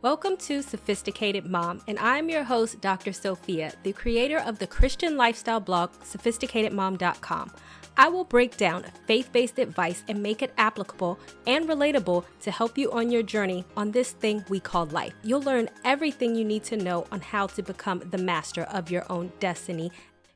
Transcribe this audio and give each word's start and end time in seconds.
Welcome 0.00 0.36
to 0.36 0.62
Sophisticated 0.62 1.44
Mom, 1.44 1.82
and 1.88 1.98
I'm 1.98 2.28
your 2.28 2.44
host, 2.44 2.80
Dr. 2.80 3.12
Sophia, 3.12 3.72
the 3.82 3.92
creator 3.92 4.38
of 4.38 4.60
the 4.60 4.66
Christian 4.68 5.16
lifestyle 5.16 5.58
blog, 5.58 5.90
sophisticatedmom.com. 6.04 7.50
I 7.96 8.08
will 8.08 8.22
break 8.22 8.56
down 8.56 8.84
faith 9.08 9.32
based 9.32 9.58
advice 9.58 10.04
and 10.06 10.22
make 10.22 10.40
it 10.40 10.54
applicable 10.56 11.18
and 11.48 11.68
relatable 11.68 12.24
to 12.42 12.50
help 12.52 12.78
you 12.78 12.92
on 12.92 13.10
your 13.10 13.24
journey 13.24 13.64
on 13.76 13.90
this 13.90 14.12
thing 14.12 14.44
we 14.48 14.60
call 14.60 14.86
life. 14.86 15.14
You'll 15.24 15.42
learn 15.42 15.68
everything 15.84 16.36
you 16.36 16.44
need 16.44 16.62
to 16.64 16.76
know 16.76 17.04
on 17.10 17.20
how 17.20 17.48
to 17.48 17.62
become 17.64 17.98
the 18.08 18.18
master 18.18 18.62
of 18.62 18.92
your 18.92 19.04
own 19.10 19.32
destiny. 19.40 19.90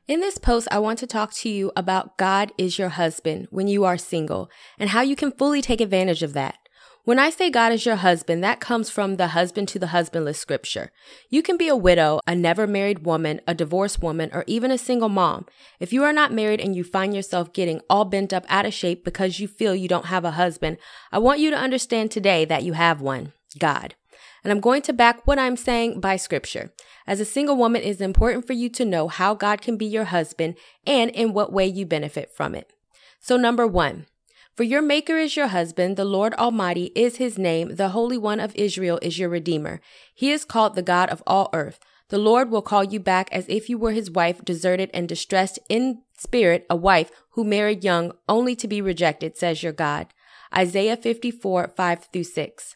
In 0.09 0.19
this 0.19 0.37
post, 0.37 0.67
I 0.71 0.79
want 0.79 0.99
to 0.99 1.07
talk 1.07 1.31
to 1.35 1.47
you 1.47 1.71
about 1.77 2.17
God 2.17 2.51
is 2.57 2.77
your 2.77 2.89
husband 2.89 3.47
when 3.49 3.69
you 3.69 3.85
are 3.85 3.97
single 3.97 4.51
and 4.77 4.89
how 4.89 5.03
you 5.03 5.15
can 5.15 5.31
fully 5.31 5.61
take 5.61 5.79
advantage 5.79 6.21
of 6.21 6.33
that. 6.33 6.57
When 7.05 7.19
I 7.19 7.31
say 7.31 7.49
God 7.49 7.73
is 7.73 7.85
your 7.85 7.97
husband, 7.97 8.41
that 8.45 8.61
comes 8.61 8.89
from 8.89 9.17
the 9.17 9.27
husband 9.27 9.67
to 9.69 9.79
the 9.79 9.87
husbandless 9.87 10.39
scripture. 10.39 10.89
You 11.29 11.43
can 11.43 11.57
be 11.57 11.67
a 11.67 11.75
widow, 11.75 12.21
a 12.25 12.33
never 12.33 12.65
married 12.65 13.05
woman, 13.05 13.41
a 13.45 13.53
divorced 13.53 14.01
woman, 14.01 14.29
or 14.31 14.45
even 14.47 14.71
a 14.71 14.77
single 14.77 15.09
mom. 15.09 15.45
If 15.81 15.91
you 15.91 16.05
are 16.05 16.13
not 16.13 16.31
married 16.31 16.61
and 16.61 16.77
you 16.77 16.85
find 16.85 17.13
yourself 17.13 17.51
getting 17.51 17.81
all 17.89 18.05
bent 18.05 18.31
up 18.31 18.45
out 18.47 18.65
of 18.65 18.73
shape 18.73 19.03
because 19.03 19.41
you 19.41 19.49
feel 19.49 19.75
you 19.75 19.89
don't 19.89 20.05
have 20.05 20.23
a 20.23 20.31
husband, 20.31 20.77
I 21.11 21.19
want 21.19 21.41
you 21.41 21.49
to 21.49 21.57
understand 21.57 22.09
today 22.09 22.45
that 22.45 22.63
you 22.63 22.71
have 22.71 23.01
one, 23.01 23.33
God. 23.59 23.95
And 24.41 24.53
I'm 24.53 24.61
going 24.61 24.81
to 24.83 24.93
back 24.93 25.27
what 25.27 25.37
I'm 25.37 25.57
saying 25.57 25.99
by 25.99 26.15
scripture. 26.15 26.71
As 27.05 27.19
a 27.19 27.25
single 27.25 27.57
woman, 27.57 27.81
it 27.81 27.89
is 27.89 27.99
important 27.99 28.47
for 28.47 28.53
you 28.53 28.69
to 28.69 28.85
know 28.85 29.09
how 29.09 29.33
God 29.33 29.61
can 29.61 29.75
be 29.75 29.85
your 29.85 30.05
husband 30.05 30.55
and 30.87 31.11
in 31.11 31.33
what 31.33 31.51
way 31.51 31.67
you 31.67 31.85
benefit 31.85 32.31
from 32.33 32.55
it. 32.55 32.71
So 33.19 33.35
number 33.35 33.67
one, 33.67 34.05
for 34.55 34.63
your 34.63 34.81
Maker 34.81 35.17
is 35.17 35.35
your 35.35 35.47
husband, 35.47 35.97
the 35.97 36.05
Lord 36.05 36.33
Almighty 36.35 36.91
is 36.95 37.17
his 37.17 37.37
name, 37.39 37.75
the 37.75 37.89
Holy 37.89 38.17
One 38.17 38.39
of 38.39 38.55
Israel 38.55 38.99
is 39.01 39.17
your 39.17 39.29
Redeemer. 39.29 39.81
He 40.13 40.31
is 40.31 40.45
called 40.45 40.75
the 40.75 40.83
God 40.83 41.09
of 41.09 41.23
all 41.25 41.49
earth. 41.53 41.79
The 42.09 42.19
Lord 42.19 42.51
will 42.51 42.61
call 42.61 42.83
you 42.83 42.99
back 42.99 43.29
as 43.31 43.45
if 43.49 43.67
you 43.67 43.79
were 43.79 43.93
his 43.93 44.11
wife, 44.11 44.45
deserted 44.45 44.91
and 44.93 45.09
distressed 45.09 45.57
in 45.69 46.03
spirit, 46.17 46.67
a 46.69 46.75
wife 46.75 47.09
who 47.31 47.43
married 47.43 47.83
young 47.83 48.11
only 48.29 48.55
to 48.57 48.67
be 48.67 48.81
rejected, 48.81 49.37
says 49.37 49.63
your 49.63 49.73
God. 49.73 50.07
Isaiah 50.55 50.97
54, 50.97 51.69
5 51.75 52.09
through 52.13 52.23
6. 52.23 52.75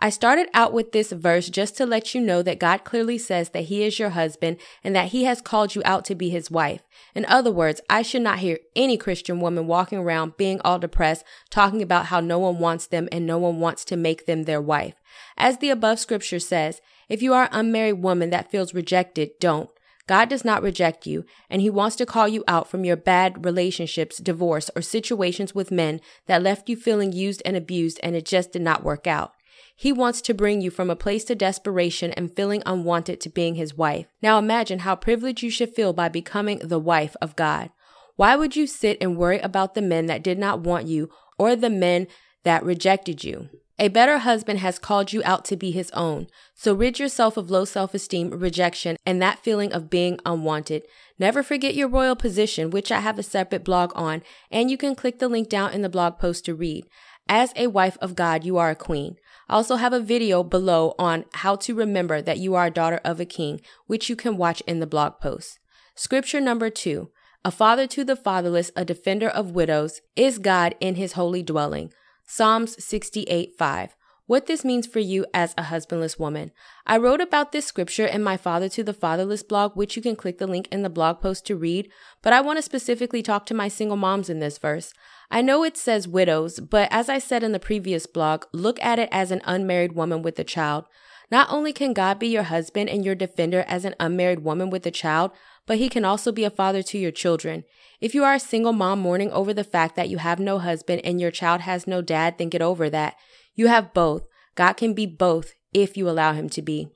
I 0.00 0.10
started 0.10 0.48
out 0.54 0.72
with 0.72 0.92
this 0.92 1.10
verse 1.10 1.48
just 1.48 1.76
to 1.76 1.86
let 1.86 2.14
you 2.14 2.20
know 2.20 2.40
that 2.42 2.60
God 2.60 2.84
clearly 2.84 3.18
says 3.18 3.50
that 3.50 3.64
He 3.64 3.82
is 3.82 3.98
your 3.98 4.10
husband 4.10 4.58
and 4.84 4.94
that 4.94 5.08
He 5.08 5.24
has 5.24 5.40
called 5.40 5.74
you 5.74 5.82
out 5.84 6.04
to 6.04 6.14
be 6.14 6.30
His 6.30 6.52
wife. 6.52 6.82
In 7.16 7.24
other 7.26 7.50
words, 7.50 7.80
I 7.90 8.02
should 8.02 8.22
not 8.22 8.38
hear 8.38 8.60
any 8.76 8.96
Christian 8.96 9.40
woman 9.40 9.66
walking 9.66 9.98
around 9.98 10.36
being 10.36 10.60
all 10.60 10.78
depressed, 10.78 11.24
talking 11.50 11.82
about 11.82 12.06
how 12.06 12.20
no 12.20 12.38
one 12.38 12.60
wants 12.60 12.86
them 12.86 13.08
and 13.10 13.26
no 13.26 13.38
one 13.38 13.58
wants 13.58 13.84
to 13.86 13.96
make 13.96 14.26
them 14.26 14.44
their 14.44 14.60
wife. 14.60 14.94
As 15.36 15.58
the 15.58 15.70
above 15.70 15.98
scripture 15.98 16.38
says, 16.38 16.80
if 17.08 17.20
you 17.20 17.34
are 17.34 17.44
an 17.44 17.50
unmarried 17.52 18.00
woman 18.00 18.30
that 18.30 18.52
feels 18.52 18.74
rejected, 18.74 19.30
don't. 19.40 19.68
God 20.06 20.28
does 20.30 20.44
not 20.44 20.62
reject 20.62 21.06
you, 21.06 21.24
and 21.50 21.60
He 21.60 21.68
wants 21.68 21.96
to 21.96 22.06
call 22.06 22.28
you 22.28 22.44
out 22.46 22.70
from 22.70 22.84
your 22.84 22.96
bad 22.96 23.44
relationships, 23.44 24.18
divorce, 24.18 24.70
or 24.76 24.80
situations 24.80 25.56
with 25.56 25.72
men 25.72 26.00
that 26.26 26.42
left 26.42 26.68
you 26.68 26.76
feeling 26.76 27.12
used 27.12 27.42
and 27.44 27.56
abused 27.56 27.98
and 28.02 28.14
it 28.14 28.24
just 28.24 28.52
did 28.52 28.62
not 28.62 28.84
work 28.84 29.06
out. 29.06 29.32
He 29.76 29.92
wants 29.92 30.20
to 30.22 30.34
bring 30.34 30.60
you 30.60 30.70
from 30.70 30.90
a 30.90 30.96
place 30.96 31.28
of 31.30 31.38
desperation 31.38 32.12
and 32.12 32.34
feeling 32.34 32.62
unwanted 32.66 33.20
to 33.20 33.28
being 33.28 33.54
his 33.54 33.76
wife. 33.76 34.06
Now 34.22 34.38
imagine 34.38 34.80
how 34.80 34.96
privileged 34.96 35.42
you 35.42 35.50
should 35.50 35.74
feel 35.74 35.92
by 35.92 36.08
becoming 36.08 36.58
the 36.58 36.78
wife 36.78 37.16
of 37.20 37.36
God. 37.36 37.70
Why 38.16 38.34
would 38.34 38.56
you 38.56 38.66
sit 38.66 38.98
and 39.00 39.16
worry 39.16 39.38
about 39.38 39.74
the 39.74 39.82
men 39.82 40.06
that 40.06 40.22
did 40.22 40.38
not 40.38 40.60
want 40.60 40.86
you 40.86 41.08
or 41.38 41.54
the 41.54 41.70
men 41.70 42.08
that 42.42 42.64
rejected 42.64 43.22
you? 43.22 43.48
A 43.80 43.86
better 43.86 44.18
husband 44.18 44.58
has 44.58 44.76
called 44.76 45.12
you 45.12 45.22
out 45.24 45.44
to 45.44 45.56
be 45.56 45.70
his 45.70 45.92
own. 45.92 46.26
So 46.52 46.74
rid 46.74 46.98
yourself 46.98 47.36
of 47.36 47.48
low 47.48 47.64
self 47.64 47.94
esteem, 47.94 48.30
rejection, 48.30 48.96
and 49.06 49.22
that 49.22 49.38
feeling 49.38 49.72
of 49.72 49.88
being 49.88 50.18
unwanted. 50.26 50.82
Never 51.16 51.44
forget 51.44 51.76
your 51.76 51.86
royal 51.86 52.16
position, 52.16 52.70
which 52.70 52.90
I 52.90 52.98
have 52.98 53.20
a 53.20 53.22
separate 53.22 53.62
blog 53.62 53.92
on, 53.94 54.22
and 54.50 54.68
you 54.68 54.76
can 54.76 54.96
click 54.96 55.20
the 55.20 55.28
link 55.28 55.48
down 55.48 55.72
in 55.72 55.82
the 55.82 55.88
blog 55.88 56.18
post 56.18 56.44
to 56.46 56.56
read. 56.56 56.86
As 57.28 57.52
a 57.56 57.66
wife 57.66 57.98
of 58.00 58.14
God, 58.14 58.44
you 58.44 58.56
are 58.56 58.70
a 58.70 58.74
queen. 58.74 59.16
I 59.48 59.54
also 59.54 59.76
have 59.76 59.92
a 59.92 60.00
video 60.00 60.42
below 60.42 60.94
on 60.98 61.26
how 61.34 61.56
to 61.56 61.74
remember 61.74 62.22
that 62.22 62.38
you 62.38 62.54
are 62.54 62.66
a 62.66 62.70
daughter 62.70 63.00
of 63.04 63.20
a 63.20 63.26
king, 63.26 63.60
which 63.86 64.08
you 64.08 64.16
can 64.16 64.38
watch 64.38 64.62
in 64.66 64.80
the 64.80 64.86
blog 64.86 65.20
post. 65.20 65.58
Scripture 65.94 66.40
number 66.40 66.70
two. 66.70 67.10
A 67.44 67.50
father 67.50 67.86
to 67.88 68.04
the 68.04 68.16
fatherless, 68.16 68.70
a 68.74 68.84
defender 68.84 69.28
of 69.28 69.52
widows, 69.52 70.00
is 70.16 70.38
God 70.38 70.74
in 70.80 70.96
his 70.96 71.12
holy 71.12 71.42
dwelling. 71.42 71.92
Psalms 72.26 72.82
68 72.82 73.52
5. 73.58 73.96
What 74.28 74.44
this 74.44 74.62
means 74.62 74.86
for 74.86 74.98
you 74.98 75.24
as 75.32 75.54
a 75.56 75.62
husbandless 75.62 76.18
woman. 76.18 76.52
I 76.86 76.98
wrote 76.98 77.22
about 77.22 77.50
this 77.50 77.64
scripture 77.64 78.04
in 78.04 78.22
my 78.22 78.36
Father 78.36 78.68
to 78.68 78.84
the 78.84 78.92
Fatherless 78.92 79.42
blog, 79.42 79.74
which 79.74 79.96
you 79.96 80.02
can 80.02 80.16
click 80.16 80.36
the 80.36 80.46
link 80.46 80.68
in 80.70 80.82
the 80.82 80.90
blog 80.90 81.22
post 81.22 81.46
to 81.46 81.56
read, 81.56 81.90
but 82.20 82.34
I 82.34 82.42
want 82.42 82.58
to 82.58 82.62
specifically 82.62 83.22
talk 83.22 83.46
to 83.46 83.54
my 83.54 83.68
single 83.68 83.96
moms 83.96 84.28
in 84.28 84.38
this 84.38 84.58
verse. 84.58 84.92
I 85.30 85.40
know 85.40 85.64
it 85.64 85.78
says 85.78 86.06
widows, 86.06 86.60
but 86.60 86.92
as 86.92 87.08
I 87.08 87.18
said 87.18 87.42
in 87.42 87.52
the 87.52 87.58
previous 87.58 88.04
blog, 88.04 88.44
look 88.52 88.78
at 88.82 88.98
it 88.98 89.08
as 89.10 89.30
an 89.30 89.40
unmarried 89.46 89.92
woman 89.92 90.20
with 90.20 90.38
a 90.38 90.44
child. 90.44 90.84
Not 91.30 91.50
only 91.50 91.72
can 91.72 91.92
God 91.92 92.18
be 92.18 92.28
your 92.28 92.44
husband 92.44 92.88
and 92.88 93.04
your 93.04 93.14
defender 93.14 93.64
as 93.68 93.84
an 93.84 93.94
unmarried 94.00 94.40
woman 94.40 94.70
with 94.70 94.86
a 94.86 94.90
child, 94.90 95.30
but 95.66 95.76
he 95.76 95.88
can 95.88 96.04
also 96.04 96.32
be 96.32 96.44
a 96.44 96.50
father 96.50 96.82
to 96.82 96.98
your 96.98 97.10
children. 97.10 97.64
If 98.00 98.14
you 98.14 98.24
are 98.24 98.34
a 98.34 98.40
single 98.40 98.72
mom 98.72 99.00
mourning 99.00 99.30
over 99.32 99.52
the 99.52 99.64
fact 99.64 99.96
that 99.96 100.08
you 100.08 100.18
have 100.18 100.38
no 100.38 100.58
husband 100.58 101.02
and 101.04 101.20
your 101.20 101.30
child 101.30 101.62
has 101.62 101.86
no 101.86 102.00
dad, 102.00 102.38
then 102.38 102.48
get 102.48 102.62
over 102.62 102.88
that. 102.88 103.16
You 103.54 103.66
have 103.66 103.92
both. 103.92 104.26
God 104.54 104.74
can 104.74 104.94
be 104.94 105.04
both 105.04 105.52
if 105.74 105.96
you 105.96 106.08
allow 106.08 106.32
him 106.32 106.48
to 106.50 106.62
be. 106.62 106.88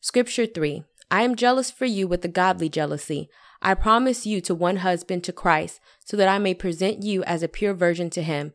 Scripture 0.00 0.46
3. 0.46 0.84
I 1.10 1.22
am 1.22 1.34
jealous 1.34 1.70
for 1.70 1.86
you 1.86 2.06
with 2.06 2.24
a 2.24 2.28
godly 2.28 2.68
jealousy. 2.68 3.30
I 3.62 3.74
promise 3.74 4.26
you 4.26 4.40
to 4.42 4.54
one 4.54 4.76
husband 4.76 5.24
to 5.24 5.32
Christ, 5.32 5.80
so 6.04 6.16
that 6.16 6.28
I 6.28 6.38
may 6.38 6.54
present 6.54 7.02
you 7.02 7.22
as 7.24 7.42
a 7.42 7.48
pure 7.48 7.74
virgin 7.74 8.10
to 8.10 8.22
him. 8.22 8.52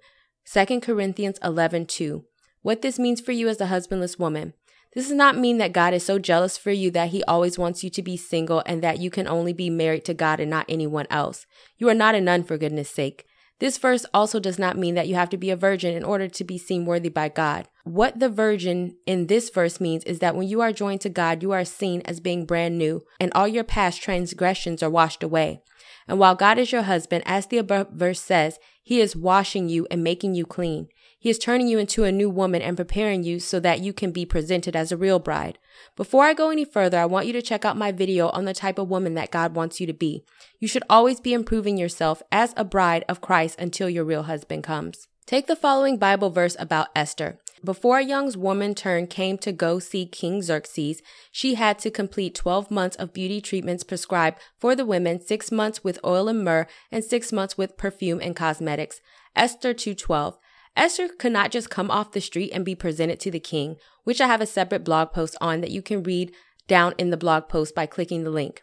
2 0.52 0.80
Corinthians 0.82 1.40
11 1.44 1.88
2. 1.88 2.24
What 2.62 2.82
this 2.82 2.98
means 2.98 3.22
for 3.22 3.32
you 3.32 3.48
as 3.48 3.62
a 3.62 3.68
husbandless 3.68 4.18
woman. 4.18 4.54
This 4.96 5.10
does 5.10 5.18
not 5.18 5.38
mean 5.38 5.58
that 5.58 5.74
God 5.74 5.94
is 5.94 6.06
so 6.06 6.18
jealous 6.18 6.58
for 6.58 6.72
you 6.72 6.90
that 6.92 7.10
he 7.10 7.22
always 7.26 7.60
wants 7.60 7.84
you 7.84 7.90
to 7.90 8.02
be 8.02 8.16
single 8.16 8.64
and 8.66 8.82
that 8.82 9.00
you 9.00 9.10
can 9.10 9.28
only 9.28 9.52
be 9.52 9.70
married 9.70 10.06
to 10.06 10.14
God 10.14 10.40
and 10.40 10.50
not 10.50 10.66
anyone 10.70 11.06
else. 11.10 11.46
You 11.78 11.90
are 11.90 11.94
not 11.94 12.16
a 12.16 12.22
nun 12.22 12.44
for 12.44 12.58
goodness 12.58 12.90
sake. 12.90 13.26
This 13.60 13.78
verse 13.78 14.06
also 14.14 14.40
does 14.40 14.58
not 14.58 14.78
mean 14.78 14.96
that 14.96 15.08
you 15.08 15.16
have 15.16 15.30
to 15.30 15.38
be 15.38 15.50
a 15.50 15.58
virgin 15.58 15.96
in 15.96 16.04
order 16.04 16.30
to 16.30 16.44
be 16.46 16.58
seen 16.58 16.86
worthy 16.86 17.10
by 17.10 17.28
God. 17.28 17.68
What 17.84 18.20
the 18.20 18.30
virgin 18.30 18.96
in 19.06 19.28
this 19.28 19.50
verse 19.50 19.82
means 19.82 20.06
is 20.06 20.20
that 20.20 20.36
when 20.36 20.48
you 20.48 20.62
are 20.62 20.72
joined 20.72 21.02
to 21.02 21.10
God, 21.10 21.44
you 21.44 21.52
are 21.52 21.66
seen 21.66 22.02
as 22.06 22.22
being 22.22 22.46
brand 22.46 22.78
new 22.78 23.04
and 23.20 23.34
all 23.36 23.48
your 23.48 23.64
past 23.66 24.02
transgressions 24.02 24.82
are 24.82 24.90
washed 24.90 25.24
away. 25.24 25.62
And 26.08 26.20
while 26.20 26.36
God 26.36 26.58
is 26.58 26.72
your 26.72 26.84
husband, 26.84 27.24
as 27.26 27.48
the 27.48 27.58
above 27.58 27.90
verse 27.92 28.22
says, 28.22 28.60
he 28.82 29.02
is 29.02 29.16
washing 29.16 29.68
you 29.68 29.88
and 29.90 30.04
making 30.04 30.36
you 30.36 30.46
clean. 30.46 30.88
He 31.26 31.32
is 31.32 31.40
turning 31.40 31.68
you 31.68 31.80
into 31.80 32.04
a 32.04 32.12
new 32.12 32.30
woman 32.30 32.62
and 32.62 32.78
preparing 32.78 33.24
you 33.24 33.40
so 33.40 33.60
that 33.60 33.80
you 33.80 33.94
can 33.94 34.12
be 34.12 34.28
presented 34.28 34.76
as 34.76 34.92
a 34.92 34.96
real 34.96 35.18
bride. 35.18 35.58
Before 35.96 36.24
I 36.24 36.36
go 36.36 36.52
any 36.52 36.66
further, 36.66 37.00
I 37.00 37.08
want 37.08 37.26
you 37.26 37.34
to 37.34 37.42
check 37.42 37.66
out 37.66 37.76
my 37.76 37.92
video 37.92 38.30
on 38.30 38.46
the 38.46 38.54
type 38.54 38.78
of 38.78 38.92
woman 38.92 39.16
that 39.16 39.32
God 39.32 39.56
wants 39.56 39.82
you 39.82 39.88
to 39.88 39.94
be. 39.94 40.24
You 40.60 40.68
should 40.68 40.84
always 40.88 41.20
be 41.20 41.34
improving 41.34 41.80
yourself 41.80 42.22
as 42.32 42.54
a 42.56 42.64
bride 42.64 43.06
of 43.10 43.22
Christ 43.22 43.58
until 43.58 43.90
your 43.90 44.04
real 44.04 44.22
husband 44.22 44.64
comes. 44.66 45.08
Take 45.26 45.48
the 45.48 45.56
following 45.56 45.98
Bible 45.98 46.30
verse 46.30 46.56
about 46.60 46.90
Esther. 46.96 47.40
Before 47.64 47.98
a 47.98 48.06
young 48.06 48.32
woman 48.40 48.76
turn 48.76 49.08
came 49.08 49.40
to 49.40 49.52
go 49.52 49.80
see 49.80 50.06
King 50.06 50.44
Xerxes, 50.44 51.02
she 51.32 51.56
had 51.56 51.80
to 51.80 51.90
complete 51.90 52.36
12 52.36 52.70
months 52.70 52.98
of 52.98 53.14
beauty 53.14 53.42
treatments 53.42 53.84
prescribed 53.84 54.38
for 54.60 54.76
the 54.76 54.86
women, 54.86 55.20
6 55.20 55.52
months 55.52 55.84
with 55.84 55.98
oil 56.06 56.28
and 56.28 56.44
myrrh, 56.44 56.68
and 56.92 57.04
6 57.04 57.32
months 57.32 57.58
with 57.58 57.78
perfume 57.78 58.22
and 58.22 58.36
cosmetics. 58.36 59.02
Esther 59.36 59.74
2:12. 59.74 60.38
Esther 60.76 61.08
could 61.08 61.32
not 61.32 61.52
just 61.52 61.70
come 61.70 61.90
off 61.90 62.12
the 62.12 62.22
street 62.22 62.52
and 62.52 62.66
be 62.66 62.76
presented 62.76 63.20
to 63.22 63.32
the 63.32 63.40
king, 63.40 63.78
which 64.04 64.20
I 64.20 64.28
have 64.28 64.42
a 64.42 64.46
separate 64.46 64.84
blog 64.84 65.12
post 65.12 65.38
on 65.40 65.62
that 65.62 65.72
you 65.72 65.82
can 65.82 66.04
read 66.04 66.34
down 66.68 66.94
in 66.98 67.10
the 67.10 67.18
blog 67.18 67.48
post 67.48 67.74
by 67.74 67.86
clicking 67.86 68.24
the 68.24 68.30
link. 68.30 68.62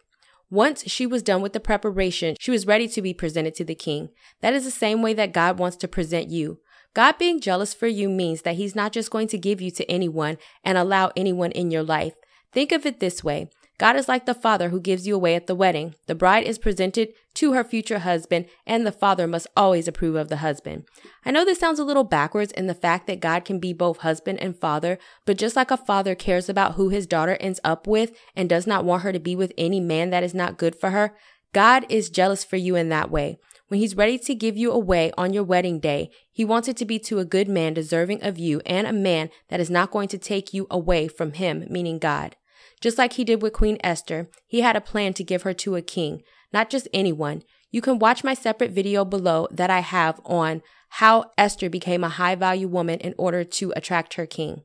Once 0.49 0.83
she 0.85 1.07
was 1.07 1.23
done 1.23 1.41
with 1.41 1.53
the 1.53 1.59
preparation, 1.59 2.35
she 2.39 2.51
was 2.51 2.67
ready 2.67 2.87
to 2.87 3.01
be 3.01 3.13
presented 3.13 3.55
to 3.55 3.65
the 3.65 3.73
king. 3.73 4.09
That 4.41 4.53
is 4.53 4.65
the 4.65 4.71
same 4.71 5.01
way 5.01 5.13
that 5.15 5.33
God 5.33 5.57
wants 5.57 5.77
to 5.77 5.87
present 5.87 6.29
you. 6.29 6.59
God 6.93 7.17
being 7.17 7.41
jealous 7.41 7.73
for 7.73 7.87
you 7.87 8.07
means 8.07 8.43
that 8.43 8.55
he's 8.55 8.75
not 8.75 8.91
just 8.91 9.09
going 9.09 9.27
to 9.29 9.37
give 9.39 9.59
you 9.59 9.71
to 9.71 9.89
anyone 9.89 10.37
and 10.63 10.77
allow 10.77 11.11
anyone 11.15 11.51
in 11.51 11.71
your 11.71 11.81
life. 11.81 12.13
Think 12.51 12.71
of 12.71 12.85
it 12.85 12.99
this 12.99 13.23
way. 13.23 13.49
God 13.83 13.97
is 13.97 14.07
like 14.07 14.25
the 14.25 14.33
father 14.33 14.69
who 14.69 14.79
gives 14.79 15.05
you 15.05 15.13
away 15.13 15.35
at 15.35 15.45
the 15.45 15.53
wedding. 15.53 15.95
The 16.07 16.15
bride 16.15 16.45
is 16.45 16.57
presented 16.57 17.09
to 17.33 17.51
her 17.51 17.65
future 17.65 17.99
husband, 17.99 18.45
and 18.65 18.87
the 18.87 18.93
father 18.93 19.27
must 19.27 19.47
always 19.57 19.89
approve 19.89 20.15
of 20.15 20.29
the 20.29 20.37
husband. 20.37 20.85
I 21.25 21.31
know 21.31 21.43
this 21.43 21.59
sounds 21.59 21.79
a 21.79 21.83
little 21.83 22.05
backwards 22.05 22.53
in 22.53 22.67
the 22.67 22.75
fact 22.75 23.07
that 23.07 23.19
God 23.19 23.43
can 23.43 23.59
be 23.59 23.73
both 23.73 23.97
husband 23.97 24.39
and 24.39 24.57
father, 24.57 24.99
but 25.25 25.37
just 25.37 25.57
like 25.57 25.69
a 25.69 25.75
father 25.75 26.15
cares 26.15 26.47
about 26.47 26.75
who 26.75 26.87
his 26.87 27.05
daughter 27.05 27.35
ends 27.41 27.59
up 27.65 27.85
with 27.85 28.13
and 28.37 28.47
does 28.47 28.65
not 28.65 28.85
want 28.85 29.03
her 29.03 29.11
to 29.11 29.19
be 29.19 29.35
with 29.35 29.51
any 29.57 29.81
man 29.81 30.11
that 30.11 30.23
is 30.23 30.33
not 30.33 30.57
good 30.57 30.77
for 30.77 30.91
her, 30.91 31.13
God 31.51 31.85
is 31.89 32.09
jealous 32.09 32.45
for 32.45 32.55
you 32.55 32.77
in 32.77 32.87
that 32.87 33.11
way. 33.11 33.37
When 33.67 33.81
he's 33.81 33.97
ready 33.97 34.17
to 34.17 34.33
give 34.33 34.55
you 34.55 34.71
away 34.71 35.11
on 35.17 35.33
your 35.33 35.43
wedding 35.43 35.81
day, 35.81 36.09
he 36.31 36.45
wants 36.45 36.69
it 36.69 36.77
to 36.77 36.85
be 36.85 36.99
to 36.99 37.19
a 37.19 37.25
good 37.25 37.49
man 37.49 37.73
deserving 37.73 38.23
of 38.23 38.39
you 38.39 38.61
and 38.65 38.87
a 38.87 38.93
man 38.93 39.29
that 39.49 39.59
is 39.59 39.69
not 39.69 39.91
going 39.91 40.07
to 40.07 40.17
take 40.17 40.53
you 40.53 40.67
away 40.71 41.09
from 41.09 41.33
him, 41.33 41.67
meaning 41.69 41.99
God. 41.99 42.37
Just 42.83 42.97
like 42.97 43.13
he 43.13 43.23
did 43.23 43.41
with 43.41 43.53
Queen 43.53 43.77
Esther, 43.81 44.27
he 44.45 44.59
had 44.59 44.75
a 44.75 44.81
plan 44.81 45.13
to 45.13 45.23
give 45.23 45.43
her 45.43 45.53
to 45.53 45.77
a 45.77 45.81
king, 45.81 46.21
not 46.51 46.69
just 46.69 46.89
anyone. 46.93 47.43
You 47.71 47.79
can 47.79 47.97
watch 47.97 48.25
my 48.25 48.33
separate 48.33 48.71
video 48.71 49.05
below 49.05 49.47
that 49.51 49.69
I 49.69 49.79
have 49.79 50.19
on 50.25 50.61
how 50.89 51.31
Esther 51.37 51.69
became 51.69 52.03
a 52.03 52.09
high 52.09 52.35
value 52.35 52.67
woman 52.67 52.99
in 52.99 53.15
order 53.17 53.45
to 53.45 53.71
attract 53.77 54.15
her 54.15 54.25
king. 54.25 54.63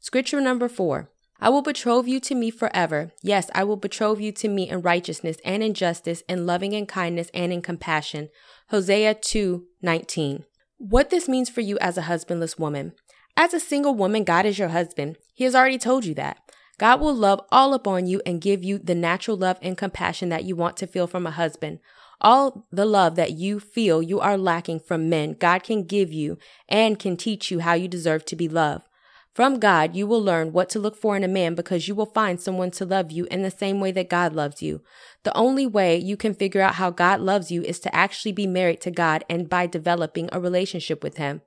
Scripture 0.00 0.40
number 0.40 0.66
four. 0.66 1.10
I 1.40 1.50
will 1.50 1.60
betroth 1.60 2.08
you 2.08 2.20
to 2.20 2.34
me 2.34 2.50
forever. 2.50 3.12
Yes, 3.20 3.50
I 3.54 3.64
will 3.64 3.76
betroth 3.76 4.18
you 4.18 4.32
to 4.32 4.48
me 4.48 4.70
in 4.70 4.80
righteousness 4.80 5.36
and 5.44 5.62
in 5.62 5.74
justice, 5.74 6.22
in 6.30 6.46
loving 6.46 6.72
and 6.72 6.88
kindness 6.88 7.30
and 7.34 7.52
in 7.52 7.60
compassion. 7.60 8.30
Hosea 8.70 9.12
2 9.12 9.66
19. 9.82 10.44
What 10.78 11.10
this 11.10 11.28
means 11.28 11.50
for 11.50 11.60
you 11.60 11.78
as 11.80 11.98
a 11.98 12.02
husbandless 12.02 12.58
woman. 12.58 12.94
As 13.36 13.52
a 13.52 13.60
single 13.60 13.94
woman, 13.94 14.24
God 14.24 14.46
is 14.46 14.58
your 14.58 14.68
husband. 14.68 15.18
He 15.34 15.44
has 15.44 15.54
already 15.54 15.78
told 15.78 16.06
you 16.06 16.14
that. 16.14 16.38
God 16.82 17.00
will 17.00 17.14
love 17.14 17.40
all 17.52 17.74
upon 17.74 18.08
you 18.08 18.20
and 18.26 18.40
give 18.40 18.64
you 18.64 18.76
the 18.76 18.96
natural 18.96 19.36
love 19.36 19.56
and 19.62 19.78
compassion 19.78 20.30
that 20.30 20.42
you 20.42 20.56
want 20.56 20.76
to 20.78 20.88
feel 20.88 21.06
from 21.06 21.28
a 21.28 21.30
husband. 21.30 21.78
All 22.20 22.66
the 22.72 22.84
love 22.84 23.14
that 23.14 23.30
you 23.30 23.60
feel 23.60 24.02
you 24.02 24.18
are 24.18 24.36
lacking 24.36 24.80
from 24.80 25.08
men, 25.08 25.34
God 25.34 25.62
can 25.62 25.84
give 25.84 26.12
you 26.12 26.38
and 26.68 26.98
can 26.98 27.16
teach 27.16 27.52
you 27.52 27.60
how 27.60 27.74
you 27.74 27.86
deserve 27.86 28.24
to 28.24 28.34
be 28.34 28.48
loved. 28.48 28.84
From 29.32 29.60
God, 29.60 29.94
you 29.94 30.08
will 30.08 30.20
learn 30.20 30.52
what 30.52 30.68
to 30.70 30.80
look 30.80 30.96
for 30.96 31.16
in 31.16 31.22
a 31.22 31.28
man 31.28 31.54
because 31.54 31.86
you 31.86 31.94
will 31.94 32.06
find 32.06 32.40
someone 32.40 32.72
to 32.72 32.84
love 32.84 33.12
you 33.12 33.28
in 33.30 33.42
the 33.42 33.50
same 33.52 33.78
way 33.78 33.92
that 33.92 34.10
God 34.10 34.32
loves 34.32 34.60
you. 34.60 34.80
The 35.22 35.36
only 35.36 35.68
way 35.68 35.96
you 35.96 36.16
can 36.16 36.34
figure 36.34 36.62
out 36.62 36.74
how 36.74 36.90
God 36.90 37.20
loves 37.20 37.52
you 37.52 37.62
is 37.62 37.78
to 37.78 37.94
actually 37.94 38.32
be 38.32 38.48
married 38.48 38.80
to 38.80 38.90
God 38.90 39.22
and 39.30 39.48
by 39.48 39.68
developing 39.68 40.28
a 40.32 40.40
relationship 40.40 41.04
with 41.04 41.16
Him. 41.16 41.42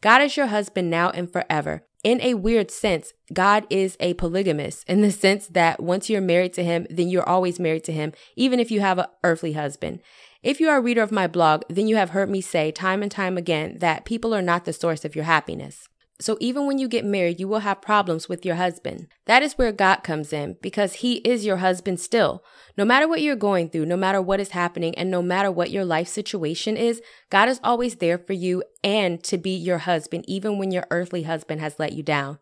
God 0.00 0.22
is 0.22 0.36
your 0.36 0.46
husband 0.46 0.90
now 0.90 1.10
and 1.10 1.28
forever. 1.32 1.82
In 2.06 2.20
a 2.20 2.34
weird 2.34 2.70
sense, 2.70 3.14
God 3.32 3.66
is 3.68 3.96
a 3.98 4.14
polygamist 4.14 4.88
in 4.88 5.00
the 5.00 5.10
sense 5.10 5.48
that 5.48 5.82
once 5.82 6.08
you're 6.08 6.20
married 6.20 6.52
to 6.52 6.62
him, 6.62 6.86
then 6.88 7.08
you're 7.08 7.28
always 7.28 7.58
married 7.58 7.82
to 7.82 7.92
him, 7.92 8.12
even 8.36 8.60
if 8.60 8.70
you 8.70 8.80
have 8.80 9.00
an 9.00 9.06
earthly 9.24 9.54
husband. 9.54 9.98
If 10.40 10.60
you 10.60 10.68
are 10.68 10.76
a 10.76 10.80
reader 10.80 11.02
of 11.02 11.10
my 11.10 11.26
blog, 11.26 11.64
then 11.68 11.88
you 11.88 11.96
have 11.96 12.10
heard 12.10 12.30
me 12.30 12.40
say 12.40 12.70
time 12.70 13.02
and 13.02 13.10
time 13.10 13.36
again 13.36 13.78
that 13.78 14.04
people 14.04 14.32
are 14.32 14.40
not 14.40 14.66
the 14.66 14.72
source 14.72 15.04
of 15.04 15.16
your 15.16 15.24
happiness. 15.24 15.88
So 16.20 16.36
even 16.38 16.68
when 16.68 16.78
you 16.78 16.86
get 16.86 17.04
married, 17.04 17.40
you 17.40 17.48
will 17.48 17.58
have 17.58 17.82
problems 17.82 18.28
with 18.28 18.46
your 18.46 18.54
husband. 18.54 19.08
That 19.24 19.42
is 19.42 19.54
where 19.54 19.72
God 19.72 20.04
comes 20.04 20.32
in 20.32 20.58
because 20.62 20.94
he 20.94 21.14
is 21.16 21.44
your 21.44 21.56
husband 21.56 21.98
still. 21.98 22.44
No 22.76 22.84
matter 22.84 23.08
what 23.08 23.22
you're 23.22 23.36
going 23.36 23.70
through, 23.70 23.86
no 23.86 23.96
matter 23.96 24.20
what 24.20 24.40
is 24.40 24.50
happening, 24.50 24.94
and 24.98 25.10
no 25.10 25.22
matter 25.22 25.50
what 25.50 25.70
your 25.70 25.84
life 25.84 26.08
situation 26.08 26.76
is, 26.76 27.00
God 27.30 27.48
is 27.48 27.60
always 27.64 27.96
there 27.96 28.18
for 28.18 28.34
you 28.34 28.62
and 28.84 29.22
to 29.24 29.38
be 29.38 29.56
your 29.56 29.78
husband, 29.78 30.24
even 30.28 30.58
when 30.58 30.70
your 30.70 30.86
earthly 30.90 31.22
husband 31.22 31.60
has 31.60 31.78
let 31.78 31.92
you 31.92 32.02
down. 32.02 32.38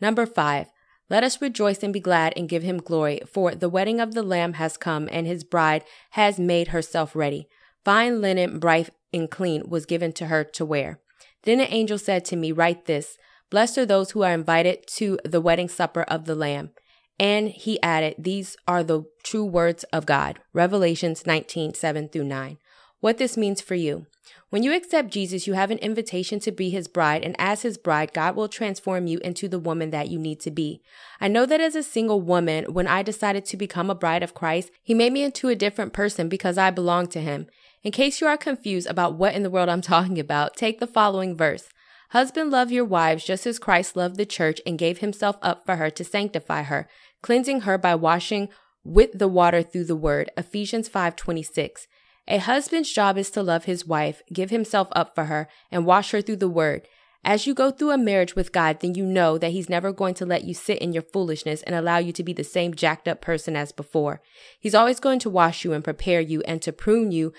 Number 0.00 0.26
five, 0.26 0.66
let 1.08 1.24
us 1.24 1.40
rejoice 1.40 1.82
and 1.82 1.92
be 1.92 2.00
glad 2.00 2.34
and 2.36 2.48
give 2.48 2.62
him 2.62 2.78
glory, 2.78 3.20
for 3.26 3.54
the 3.54 3.70
wedding 3.70 4.00
of 4.00 4.14
the 4.14 4.22
Lamb 4.22 4.54
has 4.54 4.76
come, 4.76 5.08
and 5.10 5.26
his 5.26 5.44
bride 5.44 5.84
has 6.10 6.38
made 6.38 6.68
herself 6.68 7.16
ready. 7.16 7.48
Fine 7.84 8.20
linen, 8.20 8.58
bright 8.58 8.90
and 9.12 9.30
clean, 9.30 9.68
was 9.68 9.86
given 9.86 10.12
to 10.12 10.26
her 10.26 10.44
to 10.44 10.64
wear. 10.64 11.00
Then 11.44 11.58
an 11.58 11.68
angel 11.70 11.98
said 11.98 12.26
to 12.26 12.36
me, 12.36 12.52
Write 12.52 12.84
this 12.84 13.16
Blessed 13.48 13.78
are 13.78 13.86
those 13.86 14.10
who 14.12 14.22
are 14.22 14.32
invited 14.32 14.86
to 14.86 15.18
the 15.24 15.40
wedding 15.40 15.68
supper 15.68 16.02
of 16.02 16.26
the 16.26 16.34
Lamb. 16.34 16.70
And 17.20 17.50
he 17.50 17.80
added, 17.82 18.14
These 18.16 18.56
are 18.66 18.82
the 18.82 19.04
true 19.22 19.44
words 19.44 19.84
of 19.92 20.06
God. 20.06 20.38
Revelations 20.54 21.26
19, 21.26 21.74
7 21.74 22.08
through 22.08 22.24
9. 22.24 22.56
What 23.00 23.18
this 23.18 23.36
means 23.36 23.60
for 23.60 23.74
you. 23.74 24.06
When 24.48 24.62
you 24.62 24.74
accept 24.74 25.12
Jesus, 25.12 25.46
you 25.46 25.52
have 25.52 25.70
an 25.70 25.78
invitation 25.78 26.40
to 26.40 26.50
be 26.50 26.70
his 26.70 26.88
bride, 26.88 27.22
and 27.22 27.36
as 27.38 27.60
his 27.60 27.76
bride, 27.76 28.14
God 28.14 28.36
will 28.36 28.48
transform 28.48 29.06
you 29.06 29.18
into 29.18 29.48
the 29.48 29.58
woman 29.58 29.90
that 29.90 30.08
you 30.08 30.18
need 30.18 30.40
to 30.40 30.50
be. 30.50 30.80
I 31.20 31.28
know 31.28 31.44
that 31.44 31.60
as 31.60 31.76
a 31.76 31.82
single 31.82 32.22
woman, 32.22 32.72
when 32.72 32.86
I 32.86 33.02
decided 33.02 33.44
to 33.46 33.56
become 33.58 33.90
a 33.90 33.94
bride 33.94 34.22
of 34.22 34.34
Christ, 34.34 34.70
he 34.82 34.94
made 34.94 35.12
me 35.12 35.22
into 35.22 35.48
a 35.48 35.54
different 35.54 35.92
person 35.92 36.30
because 36.30 36.56
I 36.56 36.70
belong 36.70 37.06
to 37.08 37.20
him. 37.20 37.48
In 37.82 37.92
case 37.92 38.22
you 38.22 38.26
are 38.28 38.38
confused 38.38 38.88
about 38.88 39.16
what 39.16 39.34
in 39.34 39.42
the 39.42 39.50
world 39.50 39.68
I'm 39.68 39.82
talking 39.82 40.18
about, 40.18 40.56
take 40.56 40.80
the 40.80 40.86
following 40.86 41.36
verse. 41.36 41.68
Husband, 42.10 42.50
love 42.50 42.72
your 42.72 42.84
wives 42.84 43.24
just 43.24 43.46
as 43.46 43.60
Christ 43.60 43.94
loved 43.94 44.16
the 44.16 44.26
church 44.26 44.60
and 44.66 44.76
gave 44.76 44.98
himself 44.98 45.36
up 45.42 45.64
for 45.64 45.76
her 45.76 45.90
to 45.90 46.02
sanctify 46.02 46.64
her, 46.64 46.88
cleansing 47.22 47.62
her 47.62 47.78
by 47.78 47.94
washing 47.94 48.48
with 48.84 49.18
the 49.18 49.28
water 49.28 49.62
through 49.62 49.84
the 49.84 49.96
word. 49.96 50.30
Ephesians 50.36 50.88
5:26. 50.88 51.86
A 52.28 52.38
husband's 52.38 52.92
job 52.92 53.18
is 53.18 53.30
to 53.30 53.42
love 53.42 53.64
his 53.64 53.86
wife, 53.86 54.22
give 54.32 54.50
himself 54.50 54.88
up 54.92 55.14
for 55.14 55.24
her, 55.24 55.48
and 55.70 55.86
wash 55.86 56.12
her 56.12 56.22
through 56.22 56.36
the 56.36 56.48
word. 56.48 56.86
As 57.22 57.46
you 57.46 57.52
go 57.52 57.70
through 57.70 57.90
a 57.90 57.98
marriage 57.98 58.34
with 58.34 58.52
God, 58.52 58.80
then 58.80 58.94
you 58.94 59.04
know 59.04 59.36
that 59.36 59.50
He's 59.50 59.68
never 59.68 59.92
going 59.92 60.14
to 60.14 60.26
let 60.26 60.44
you 60.44 60.54
sit 60.54 60.78
in 60.78 60.92
your 60.92 61.02
foolishness 61.02 61.62
and 61.62 61.74
allow 61.74 61.98
you 61.98 62.12
to 62.12 62.22
be 62.22 62.32
the 62.32 62.44
same 62.44 62.72
jacked 62.72 63.06
up 63.06 63.20
person 63.20 63.56
as 63.56 63.72
before. 63.72 64.22
He's 64.58 64.74
always 64.74 65.00
going 65.00 65.18
to 65.20 65.30
wash 65.30 65.64
you 65.64 65.74
and 65.74 65.84
prepare 65.84 66.20
you 66.20 66.40
and 66.42 66.62
to 66.62 66.72
prune 66.72 67.12
you 67.12 67.34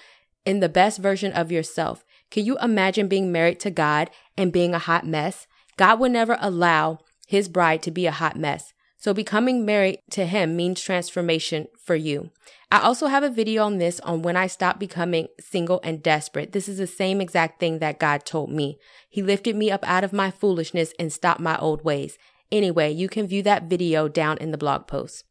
in 0.46 0.60
the 0.60 0.70
best 0.70 1.00
version 1.00 1.34
of 1.34 1.52
yourself. 1.52 2.06
Can 2.30 2.46
you 2.46 2.58
imagine 2.60 3.08
being 3.08 3.32
married 3.32 3.60
to 3.62 3.72
God 3.72 4.12
and 4.38 4.54
being 4.54 4.76
a 4.76 4.80
hot 4.80 5.06
mess? 5.06 5.48
God 5.78 6.00
would 6.00 6.12
never 6.12 6.38
allow 6.40 7.00
his 7.28 7.50
bride 7.50 7.82
to 7.84 7.92
be 7.92 8.06
a 8.06 8.12
hot 8.12 8.36
mess. 8.36 8.74
So 9.02 9.16
becoming 9.16 9.66
married 9.66 9.98
to 10.12 10.28
him 10.28 10.56
means 10.56 10.80
transformation 10.80 11.66
for 11.84 11.96
you. 11.96 12.30
I 12.72 12.82
also 12.82 13.08
have 13.08 13.24
a 13.24 13.32
video 13.32 13.64
on 13.64 13.80
this 13.80 14.00
on 14.02 14.22
when 14.22 14.38
I 14.38 14.46
stopped 14.46 14.80
becoming 14.80 15.28
single 15.40 15.80
and 15.84 16.04
desperate. 16.04 16.52
This 16.52 16.70
is 16.70 16.78
the 16.78 16.86
same 16.86 17.20
exact 17.20 17.60
thing 17.60 17.80
that 17.80 18.00
God 18.00 18.26
told 18.26 18.52
me. 18.52 18.78
He 19.10 19.24
lifted 19.24 19.56
me 19.56 19.72
up 19.72 19.84
out 19.90 20.04
of 20.04 20.14
my 20.14 20.30
foolishness 20.30 20.94
and 21.00 21.12
stopped 21.12 21.40
my 21.40 21.58
old 21.58 21.84
ways. 21.84 22.20
Anyway, 22.52 22.92
you 22.92 23.10
can 23.10 23.26
view 23.26 23.42
that 23.42 23.64
video 23.64 24.08
down 24.08 24.38
in 24.38 24.52
the 24.52 24.58
blog 24.58 24.86
post. 24.86 25.24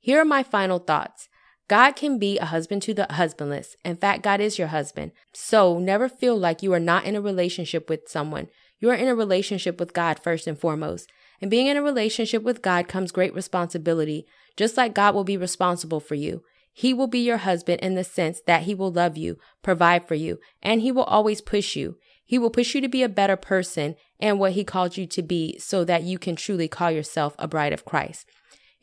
Here 0.00 0.20
are 0.20 0.24
my 0.24 0.42
final 0.42 0.80
thoughts. 0.80 1.28
God 1.68 1.92
can 1.92 2.18
be 2.18 2.40
a 2.40 2.46
husband 2.46 2.82
to 2.82 2.92
the 2.92 3.06
husbandless. 3.08 3.76
In 3.84 3.94
fact, 3.94 4.24
God 4.24 4.40
is 4.40 4.58
your 4.58 4.68
husband. 4.68 5.12
So 5.32 5.78
never 5.78 6.08
feel 6.08 6.36
like 6.36 6.60
you 6.60 6.72
are 6.72 6.80
not 6.80 7.04
in 7.04 7.14
a 7.14 7.20
relationship 7.20 7.88
with 7.88 8.08
someone. 8.08 8.48
You 8.80 8.90
are 8.90 8.94
in 8.94 9.06
a 9.06 9.14
relationship 9.14 9.78
with 9.78 9.92
God 9.92 10.18
first 10.18 10.48
and 10.48 10.58
foremost. 10.58 11.08
And 11.42 11.50
being 11.50 11.66
in 11.66 11.76
a 11.76 11.82
relationship 11.82 12.44
with 12.44 12.62
God 12.62 12.86
comes 12.86 13.10
great 13.10 13.34
responsibility, 13.34 14.26
just 14.56 14.76
like 14.76 14.94
God 14.94 15.12
will 15.12 15.24
be 15.24 15.36
responsible 15.36 15.98
for 15.98 16.14
you. 16.14 16.44
He 16.72 16.94
will 16.94 17.08
be 17.08 17.18
your 17.18 17.38
husband 17.38 17.80
in 17.80 17.96
the 17.96 18.04
sense 18.04 18.40
that 18.46 18.62
he 18.62 18.76
will 18.76 18.92
love 18.92 19.16
you, 19.16 19.36
provide 19.60 20.06
for 20.06 20.14
you, 20.14 20.38
and 20.62 20.80
he 20.80 20.92
will 20.92 21.02
always 21.02 21.40
push 21.40 21.74
you. 21.74 21.98
He 22.24 22.38
will 22.38 22.48
push 22.48 22.76
you 22.76 22.80
to 22.80 22.88
be 22.88 23.02
a 23.02 23.08
better 23.08 23.36
person 23.36 23.96
and 24.20 24.38
what 24.38 24.52
he 24.52 24.62
called 24.62 24.96
you 24.96 25.04
to 25.08 25.22
be 25.22 25.58
so 25.58 25.84
that 25.84 26.04
you 26.04 26.16
can 26.16 26.36
truly 26.36 26.68
call 26.68 26.92
yourself 26.92 27.34
a 27.40 27.48
bride 27.48 27.72
of 27.72 27.84
Christ. 27.84 28.24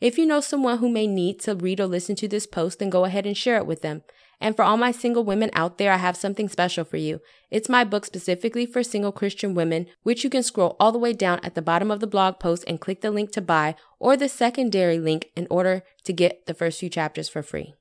If 0.00 0.16
you 0.16 0.24
know 0.24 0.40
someone 0.40 0.78
who 0.78 0.88
may 0.88 1.06
need 1.06 1.40
to 1.40 1.54
read 1.54 1.78
or 1.78 1.86
listen 1.86 2.16
to 2.16 2.28
this 2.28 2.46
post, 2.46 2.78
then 2.78 2.88
go 2.88 3.04
ahead 3.04 3.26
and 3.26 3.36
share 3.36 3.58
it 3.58 3.66
with 3.66 3.82
them. 3.82 4.02
And 4.40 4.56
for 4.56 4.62
all 4.62 4.78
my 4.78 4.92
single 4.92 5.24
women 5.24 5.50
out 5.52 5.76
there, 5.76 5.92
I 5.92 5.98
have 5.98 6.16
something 6.16 6.48
special 6.48 6.84
for 6.84 6.96
you. 6.96 7.20
It's 7.50 7.68
my 7.68 7.84
book 7.84 8.06
specifically 8.06 8.64
for 8.64 8.82
single 8.82 9.12
Christian 9.12 9.54
women, 9.54 9.86
which 10.02 10.24
you 10.24 10.30
can 10.30 10.42
scroll 10.42 10.76
all 10.80 10.92
the 10.92 10.98
way 10.98 11.12
down 11.12 11.40
at 11.42 11.54
the 11.54 11.60
bottom 11.60 11.90
of 11.90 12.00
the 12.00 12.06
blog 12.06 12.38
post 12.38 12.64
and 12.66 12.80
click 12.80 13.02
the 13.02 13.10
link 13.10 13.32
to 13.32 13.42
buy 13.42 13.74
or 13.98 14.16
the 14.16 14.30
secondary 14.30 14.98
link 14.98 15.30
in 15.36 15.46
order 15.50 15.82
to 16.04 16.14
get 16.14 16.46
the 16.46 16.54
first 16.54 16.80
few 16.80 16.88
chapters 16.88 17.28
for 17.28 17.42
free. 17.42 17.74